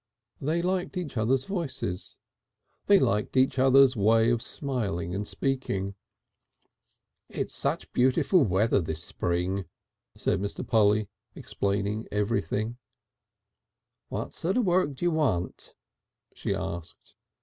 They 0.41 0.63
liked 0.63 0.97
each 0.97 1.15
other's 1.15 1.45
voices, 1.45 2.17
they 2.87 2.97
liked 2.97 3.37
each 3.37 3.59
other's 3.59 3.95
way 3.95 4.31
of 4.31 4.41
smiling 4.41 5.13
and 5.13 5.27
speaking. 5.27 5.93
"It's 7.29 7.53
such 7.53 7.93
beautiful 7.93 8.43
weather 8.43 8.81
this 8.81 9.03
spring," 9.03 9.65
said 10.17 10.41
Mr. 10.41 10.67
Polly, 10.67 11.07
explaining 11.35 12.07
everything. 12.11 12.79
"What 14.09 14.33
sort 14.33 14.57
of 14.57 14.65
work 14.65 14.95
do 14.95 15.05
you 15.05 15.11
want?" 15.11 15.75
she 16.33 16.55
asked. 16.55 17.13